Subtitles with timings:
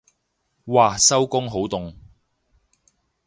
[0.65, 1.93] 嘩收工好凍